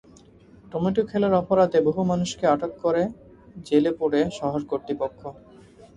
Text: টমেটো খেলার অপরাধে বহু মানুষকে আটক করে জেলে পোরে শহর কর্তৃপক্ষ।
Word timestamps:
টমেটো 0.71 1.01
খেলার 1.09 1.33
অপরাধে 1.41 1.79
বহু 1.87 2.01
মানুষকে 2.11 2.45
আটক 2.47 2.71
করে 2.83 3.03
জেলে 3.67 3.91
পোরে 3.99 4.21
শহর 4.39 4.61
কর্তৃপক্ষ। 4.71 5.21